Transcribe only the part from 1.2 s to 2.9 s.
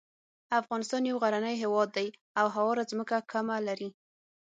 غرنی هیواد دی او هواره